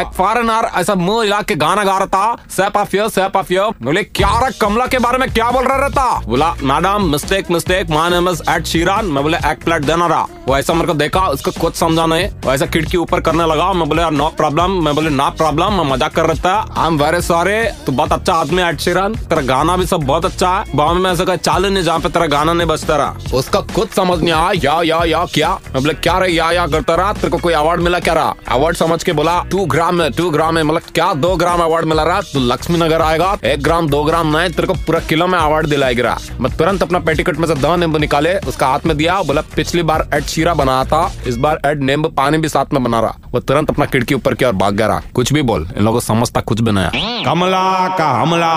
[0.00, 3.52] एक फॉरेनर ऐसा मुँह हिला के गाना गा रहा था। Shape of you, shape of
[3.52, 3.68] you.
[3.82, 7.90] बोले, क्या रहा कमला के बारे में क्या बोल रहा था बोला, madam mistake mistake
[7.90, 10.94] my name is Ed Sheeran मैं बोले, एक प्लेट देना रहा। वो ऐसा मेरे को
[10.94, 14.70] देखा, उसको कुछ समझा नहीं। वो ऐसा खिड़की ऊपर करने लगा। मैं बोले नो प्रॉब्लम
[14.84, 18.12] मैं बोले, ना प्रॉब्लम मैं मज़ाक कर रहा था आई एम वेरी सॉरी तू बहुत
[18.12, 21.36] अच्छा आदमी एड शीरान तेरा गाना भी सब बहुत अच्छा है। बॉम्बे में ऐसा कोई
[21.38, 24.80] चालू नहीं, जहाँ पे तेरा गाना नहीं बजता रहा। उसका खुद समझ नहीं आया, या
[24.84, 25.50] या या, क्या?
[25.64, 27.12] मैं बोले, क्या रहे, या या करता रहा?
[27.12, 28.34] तेरे को कोई अवार्ड मिला क्या रहा?
[28.48, 31.86] अवार्ड समझ के बोला टू ग्राम में टू ग्राम में मतलब क्या दो ग्राम अवार्ड
[31.86, 32.20] मिला रहा?
[32.22, 35.66] तू लक्ष्मी नगर आएगा एक ग्राम दो ग्राम नहीं तेरे को पूरा किलो में अवार्ड
[35.66, 39.40] दिलाएगा मैं तुरंत अपना पेटीकोट में से दो नींबू निकाले उसका हाथ में दिया बोला
[39.56, 43.00] पिछली बार एड शीरा बनाया था इस बार एड नींबू पानी भी साथ में बना
[43.00, 45.84] रहा। वो तुरंत अपना खिड़की ऊपर की और भाग गया रहा। कुछ भी बोल इन
[45.84, 46.90] लोगों को समझता कुछ भी नया
[47.24, 48.52] कमला का हमला।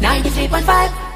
[0.00, 1.13] 93.5